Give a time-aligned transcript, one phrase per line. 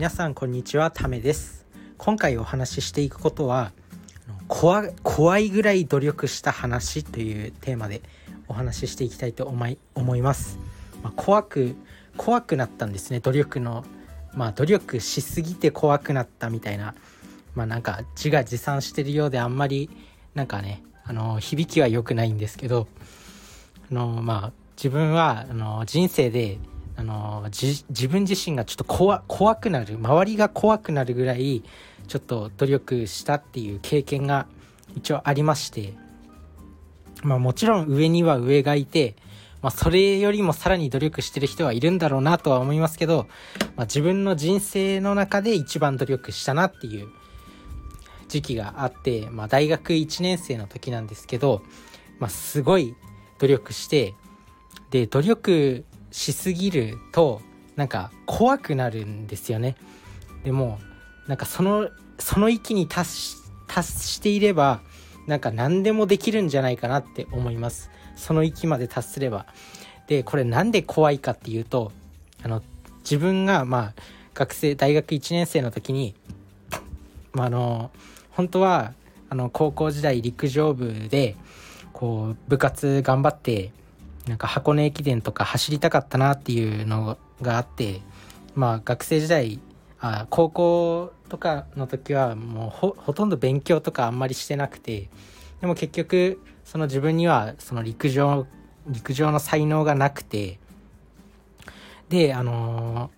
[0.00, 1.66] 皆さんこんにちはためです。
[1.98, 3.70] 今回お話ししていくことは
[4.48, 8.00] 怖怖いぐらい努力した話というテーマで
[8.48, 10.58] お話ししていきたいと思い思います、
[11.02, 11.76] まあ、怖く
[12.16, 13.20] 怖くなったんですね。
[13.20, 13.84] 努力の
[14.32, 16.94] まあ努力しすぎて怖くなったみたいな。
[17.54, 19.90] まあなんか自画自賛してるようであんまり
[20.32, 22.88] なんかねあの響きは良くないんですけど
[23.90, 26.56] あのまあ自分はあの人生で
[27.00, 31.64] あの自分自身がちょっと怖怖くなる周りが怖くなるぐらい
[32.08, 34.46] ちょっと努力したっていう経験が
[34.94, 35.94] 一応ありまして
[37.22, 39.16] まあもちろん上には上がいて、
[39.62, 43.28] まあ、それよりもさらに努力してる人はいるんだろうなとは思いますけど、
[43.76, 47.08] まあ、自分の人生の中で一番努力したなっていう
[48.28, 51.62] 時期があって、まあ、大学1年生の時なんですけど、
[52.18, 52.94] まあ、すごい
[53.38, 54.14] 努力して
[54.90, 57.40] で努力しすぎると
[57.76, 59.76] なんか怖くなるんですよね。
[60.44, 60.78] でも
[61.26, 64.80] なんかそのその域に達し達していれば
[65.26, 67.90] なんか何でもできるんじゃないかなって思います。
[68.16, 69.46] その域まで達すれば。
[70.06, 71.92] でこれなんで怖いかっていうと
[72.42, 72.62] あの
[73.00, 73.94] 自分がまあ
[74.34, 76.14] 学生大学1年生の時に、
[77.32, 77.90] まあ、あの
[78.30, 78.92] 本当は
[79.28, 81.36] あの高校時代陸上部で
[81.92, 83.70] こう部活頑張って
[84.26, 88.00] なんか箱根駅伝とか走りたかったなっていうのがあって
[88.54, 89.60] まあ学生時代
[90.00, 95.08] あ高校とかの時はもうほほとんど勉強とかあんまりしてなくて
[95.60, 98.46] でも結局その自分にはその陸上
[98.86, 100.58] 陸上の才能がなくて
[102.08, 103.10] であの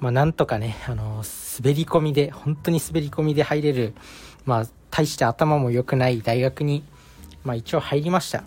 [0.00, 3.94] ー、まあなんとかね、あのー、滑り込みで本当に滑り込みで入れる
[4.44, 6.82] まあ大して頭も良くない大学に
[7.44, 8.42] まあ一応入りました。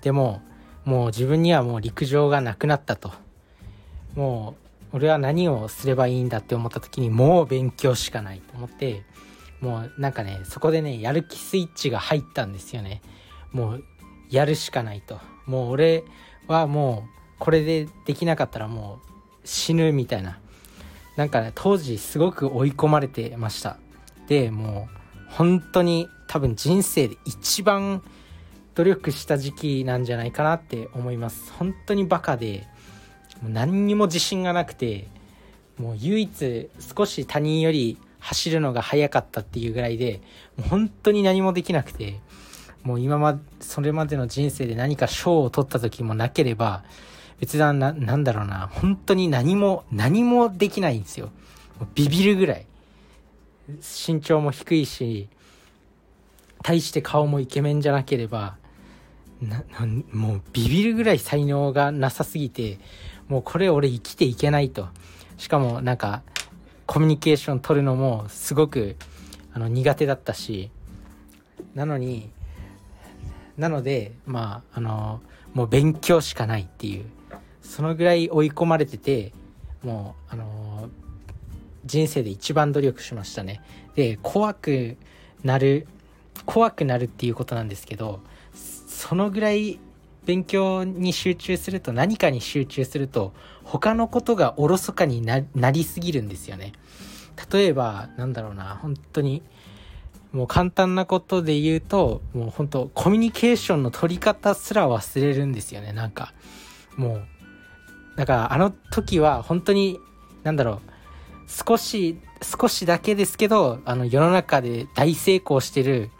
[0.00, 0.40] でも
[0.84, 3.12] もう自分にはもう陸上がなくなったと。
[4.14, 4.54] も
[4.92, 9.02] う俺は何をすればいいんだって思った時にもう勉強しかないと思って
[9.60, 13.02] もうなんかねそこでねやる気スイッチが入ったんですよね。
[13.50, 13.84] もう
[14.30, 15.20] やるしかないと。
[15.46, 16.04] もう俺
[16.46, 19.08] はもうこれでできなかったらもう
[19.44, 20.38] 死ぬみたいな。
[21.16, 23.78] なんかね当時すごく追い込まれてました。
[24.28, 28.02] でもう本当に多分人生で一番
[28.74, 31.52] 努力した時期なんじゃないかなって思います。
[31.52, 32.66] 本当にバカで
[33.42, 35.08] 何にも自信がなくて
[35.78, 40.20] もう唯一少し他人より走るのが早かったっていうぐらいで
[40.70, 42.20] 本当に何もできなくて
[42.82, 46.84] もう今までそれまでの人生で何か賞を取った時もなければ
[47.40, 51.30] 別段ななんだろうな本当に何も何もできないんですよ。
[51.94, 52.66] ビビるぐらい。
[54.06, 55.28] 身長も低いし
[56.62, 58.56] 大して顔もイケメンじゃなければ
[60.12, 62.78] もうビビるぐらい才能がなさすぎて
[63.28, 64.88] もうこれ俺生きていけないと。
[65.36, 66.22] しかもなんか
[66.86, 68.96] コミュニケーション取るのもすごく
[69.52, 70.70] あの苦手だったし。
[71.74, 72.30] なのに
[73.56, 75.20] なのでまああの
[75.54, 77.06] もう勉強しかないっていう。
[77.62, 79.32] そのぐらい追い込まれてて
[79.82, 80.88] もうあの
[81.84, 83.62] 人生で一番努力しましたね。
[83.94, 84.96] で怖く
[85.42, 85.86] なる
[86.46, 88.20] 怖くなるっていうことなんですけど
[89.08, 89.78] そのぐらい
[90.24, 96.72] 勉強に集中すると何かに集中すると他のことがおろそかになりすぎるんですよね。
[97.52, 99.42] 例えばなんだろうな本当に
[100.32, 106.32] もう簡単なことで言うともう本当コミュニケーションの取り方すら忘れるんですよねなんか
[106.96, 107.26] もう
[108.16, 109.98] だからあの時は本当に
[110.44, 110.90] なんだろう
[111.46, 116.10] 少し少しだけですけどあの世の中で大成功してる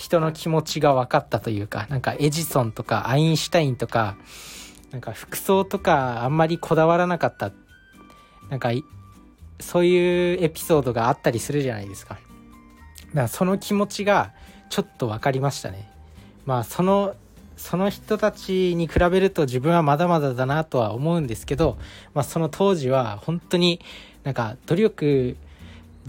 [0.00, 4.16] 人の気持ちが分かったというか、なんかエジソンとかアインシュタインとか、
[4.92, 7.52] なんか服装とかあんまりこだわらなかった、
[8.48, 8.70] なんか
[9.60, 12.14] そういうエピソードがあったりするじゃないですか。
[12.14, 12.24] だか
[13.12, 14.32] らその気持ちが
[14.70, 15.90] ちょっと分かりましたね。
[16.46, 17.14] まあその
[17.58, 21.76] その人たちに比べると自分はまだまだだなとは思うんですけど、
[22.14, 23.80] まあ、その当時は本当に
[24.24, 25.36] なんか努力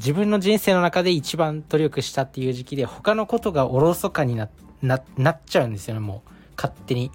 [0.01, 4.49] 自分の人生の中で一番努力したっていう時期で他のことがおろそかにな
[4.81, 6.29] ななっちゃうんですよねもう。
[6.57, 7.11] 勝手に。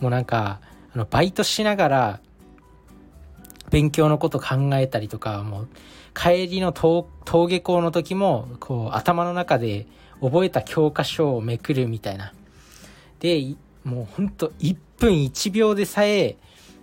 [0.00, 0.60] もうなんか
[0.92, 2.20] あのバイトしながら
[3.70, 5.68] 勉強のこと考えたりとかもう
[6.14, 7.06] 帰りの登
[7.48, 9.86] 下校の時もこう頭の中で
[10.20, 12.32] 覚えた教科書をめくるみたいな。
[13.20, 16.36] でもうほんと1分1秒でさえ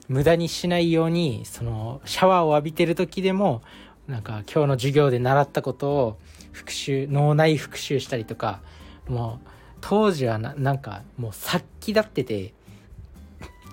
[0.07, 3.61] 無駄にしないようにそのシャワーを浴びてる時でも
[4.07, 6.17] なんか今日の授業で習ったことを
[6.51, 8.61] 復習脳内復習したりとか
[9.07, 9.47] もう
[9.81, 12.53] 当時はなんかもう殺気立ってて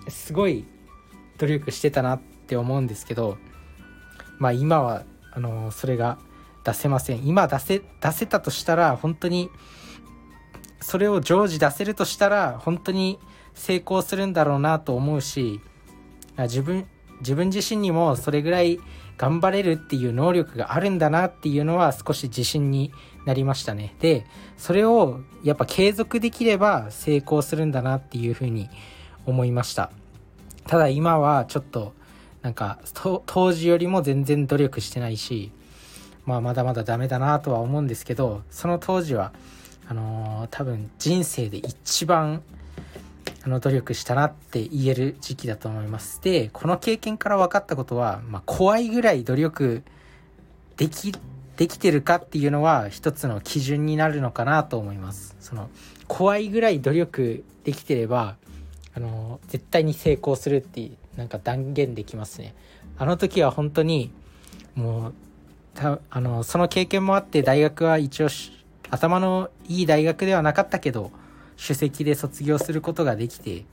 [0.09, 0.65] すごい
[1.39, 3.39] 努力してたなって思うんですけど
[4.39, 6.19] まあ今はあのそれが
[6.65, 7.27] 出せません。
[7.27, 9.51] 今出せ出せたとしたら本当に
[10.81, 13.19] それを常時出せるとしたら本当に
[13.55, 15.61] 成功するんだろうなと思うし
[16.39, 16.87] 自分
[17.21, 18.81] 自分自身にもそれぐらい
[19.21, 22.91] 頑張れるっていう能力があるんだなっていうのは少し自信に
[23.27, 23.95] なりましたね。
[24.01, 24.25] で、
[24.57, 28.71] それをやっぱ継続できれば成功するんだなっていうふうに
[29.27, 29.91] 思いました。
[30.67, 31.93] ただ今はちょっと
[32.41, 32.79] なんか
[33.27, 35.53] 当時よりも全然努力してないし、
[36.25, 39.35] まあまだまだダメだなとは思うんですけど、その当時は
[39.87, 42.43] あのー、多分人生で一番
[43.43, 46.21] あの努力したなって言える時期だと思います。
[46.21, 49.83] で、この経験から分かったことは、まあ、怖いぐらい努力
[50.77, 51.15] でき、
[51.57, 55.37] できてるかっていうのは一つの基準になるのかなと思います。
[55.41, 55.71] その、
[56.07, 58.37] 怖いぐらい努力できてれば、
[58.95, 62.55] あの、絶対に成功するってなんか断言できますね。
[62.99, 64.13] あの時は本当に、
[64.75, 65.15] もう、
[65.75, 68.29] たあの、その経験もあって大学は一応
[68.91, 71.11] 頭のいい大学ではなかったけど、
[71.61, 73.65] 首席で卒業することができて、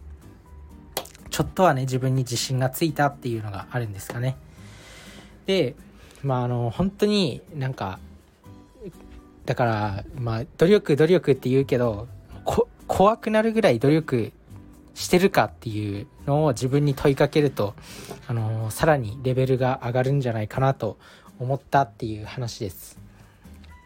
[1.30, 4.36] ちょっとはね、自分に自信がついたっていうのがあるんですかね。
[5.46, 5.76] で、
[6.22, 8.00] まあ、あの、本当になんか、
[9.46, 12.10] だから、まあ、努力、努力って言うけど、
[12.88, 14.34] 怖くなるぐらい努力
[14.94, 17.74] してるかっていうのを自分に問いかけると、
[18.28, 20.98] あのさらにレベルが上がるんじゃないかなと
[21.40, 23.00] 思ったっていう話です。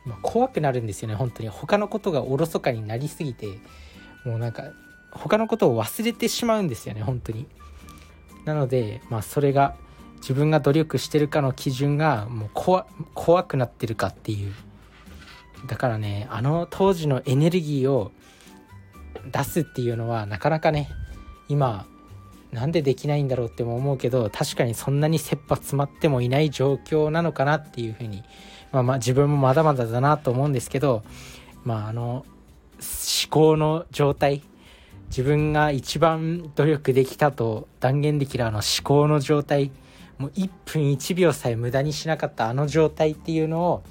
[0.05, 1.49] ま、怖くなるんですよね、本当に。
[1.49, 3.47] 他のことがおろそかになりすぎて、
[4.25, 4.63] もうなんか
[5.11, 7.47] 他のことを忘れてしまうんですよね本当に。
[8.45, 9.75] なのでまあそれが
[10.17, 14.53] 自分が努力してるかの基準がもう怖怖くなってるかっていう。
[15.67, 18.11] だからねあの当時のエネルギーを
[19.31, 20.89] 出すっていうのはなかなかね
[21.49, 21.85] 今
[22.51, 28.23] なんでできないんだろうっても思うけど確かにそんなに切羽詰まってもいない状況なのかなっていうふうに
[28.71, 31.03] まあまあ自分もまだまだだなと思うんですけど
[31.63, 32.25] まああの
[32.81, 34.41] 思考の状態。
[35.07, 39.71] 自分が一番努力できたと断言できるあの思考の状態。
[40.17, 43.83] もう1分1秒さえ無駄にしなかったあの状態っていうのを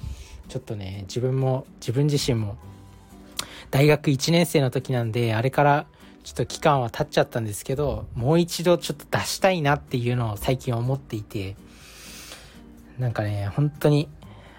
[0.47, 2.57] ちょっとね自分も自分自身も。
[3.69, 5.85] 大学1年生の時なんであれから
[6.23, 11.55] ちょっと期間は経っちゃったんですけどもう一度ちょっと出したいなっていうのを最近思っていて。
[13.01, 14.07] なんかね本当に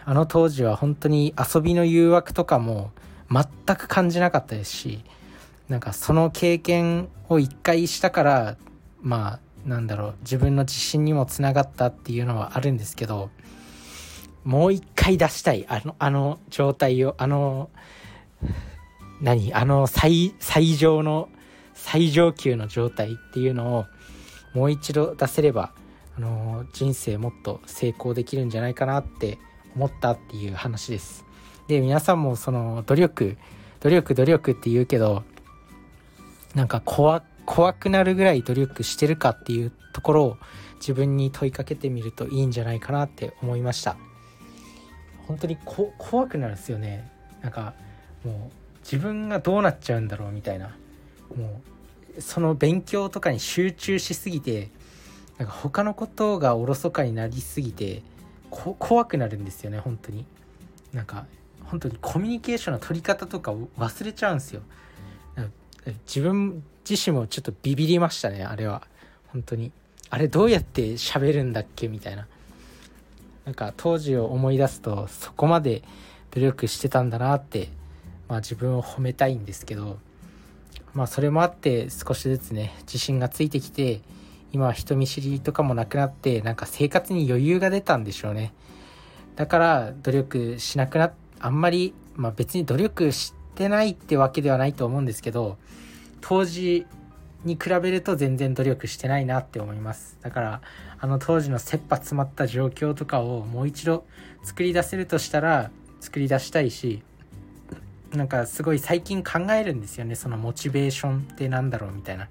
[0.05, 2.91] あの当時は本当に遊びの誘惑とかも
[3.33, 5.05] 全く感じなかったですし
[5.69, 8.57] なんかその経験を一回したから
[9.01, 13.31] まあなんだろう自分の自信にもつながったっていうのはあるんですけど
[14.45, 17.71] もう一回出したいあのあの状態をあの
[19.21, 21.29] 何あの最最上の
[21.75, 23.87] 最上級の状態っていうのを
[24.53, 25.73] もう一度出せれば
[26.17, 29.39] あの人生もっと成功できるんじゃないかなって
[29.75, 31.25] 思ったっていう話です。
[31.69, 33.37] で皆さんもその努力
[33.81, 35.25] 努力努力って言うけど
[36.55, 40.37] なんか怖怖くなるぐらい努力してるかっていうところを
[40.77, 43.97] 自分に問いかけてみるといいんじゃないかなって思いました。
[45.27, 47.11] 本当にこ怖くなるんですよね。
[47.41, 47.75] なんか
[48.25, 50.77] もう自分がどうなっちゃうんだろうみたいな。
[51.37, 51.61] も
[52.17, 54.71] うその勉強とかに集中しすぎて
[55.39, 58.03] なんか他のことがおろそかになりすぎて
[58.51, 60.27] 怖くなるんですよね本当に。
[60.93, 61.27] なんか
[61.73, 64.61] 本当にコミュニケーションの取り方とかを忘れちゃうんですよ。
[66.07, 68.83] 自分自身もちょっとビビりましたねあれは。
[69.29, 69.73] 本当に。
[70.11, 72.29] あれどうやって喋るんだっけみたいな。
[73.47, 75.83] なんか当時を思い出すとそこまで
[76.33, 77.71] 努力してたんだなって
[78.29, 79.99] まあ自分を褒めたいんですけど
[80.93, 84.03] まあそれもあって少しずつね自信がついてきて
[84.53, 88.53] 今は人見知りとかもなくなってなんか生活に余裕が出たんでしょうね。
[89.37, 91.13] だから努力しなくなっ
[91.43, 95.59] あんまり、まあ、別に努力してないってわけではないと思うんですけど
[96.21, 96.87] 当時
[97.45, 100.17] に比べると全然努力してないなって思います。
[100.23, 100.61] だから
[101.01, 104.07] あの当時の切羽詰まった状況とかをもう一度
[104.45, 105.71] 作り出せるとしたら
[106.01, 107.03] 作り出したいし
[108.13, 110.15] なんかすごい最近考えるんですよね。
[110.15, 112.29] そのモチベーションってなんだろうみたいな。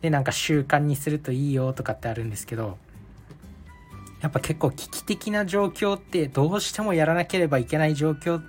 [0.00, 2.78] でなんか習慣にするといいよとかってあるんですけど
[4.20, 8.42] やっぱ結構危機的な状況ってどうしてもやらなければいけない状況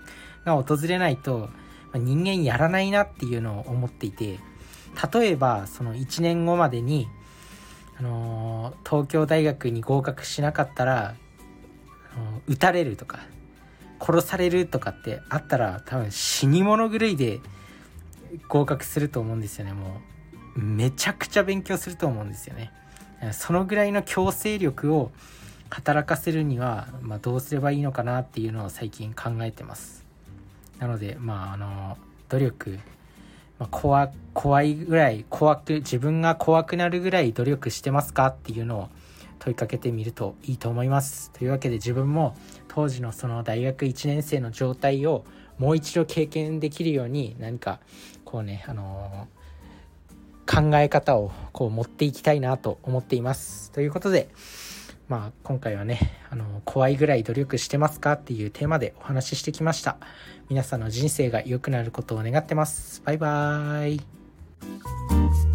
[0.46, 1.50] が訪れないと
[1.94, 4.40] 人間やらないなっていうのを思っていて
[5.14, 7.08] 例えばその1年後までに、
[8.00, 11.16] あのー、東京大学に合格しなかったら、
[12.16, 13.20] あのー、撃たれるとか
[14.00, 17.40] 殺されるとかってあったら多分死に物狂いで
[18.48, 19.74] 合格すると思うんですよね。
[19.74, 20.02] も
[20.56, 22.72] うめちゃくちゃ勉強すると思うんですよね。
[23.34, 25.12] そのぐらいの強制力を
[25.70, 30.06] 働かせるには、まあ、どうすればいいのかなっていうのを最近考えてます。
[30.80, 31.98] なのでまああの
[32.30, 32.80] 努力、
[33.60, 38.90] まあ、怖怖いぐらい怖く自分が怖くなるぐらい努力してますかっていうのを
[39.40, 41.32] 問いかけてみるといいと思います。
[41.32, 42.36] というわけで自分も
[42.68, 45.26] 当時のその大学1年生の状態を
[45.58, 47.80] もう一度経験できるように何か
[48.24, 53.72] こうねあのー、考え方をこう持っていきたいなと思っています。
[53.72, 54.30] ということで
[55.10, 56.00] まあ、今回はね、
[56.30, 59.98] あの、怖いぐらい努力してますかっていうテーマでお話ししてきました。
[60.50, 63.02] 皆さんの人生が良くなることを願ってます。
[63.04, 65.49] バイバーイ。